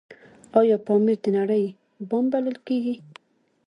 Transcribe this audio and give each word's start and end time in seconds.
آیا 0.59 0.77
پامیر 0.87 1.17
د 1.23 1.27
نړۍ 1.37 1.65
بام 2.09 2.25
بلل 2.31 2.57
کیږي؟ 2.67 2.95